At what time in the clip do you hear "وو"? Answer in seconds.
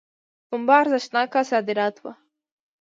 1.99-2.11